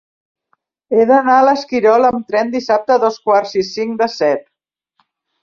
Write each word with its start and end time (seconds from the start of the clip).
He 0.95 1.03
d'anar 1.11 1.35
a 1.41 1.43
l'Esquirol 1.47 2.07
amb 2.09 2.25
tren 2.31 2.49
dissabte 2.57 2.97
a 2.97 2.99
dos 3.05 3.21
quarts 3.27 3.53
i 3.63 3.65
cinc 3.69 3.95
de 4.01 4.11
set. 4.17 4.43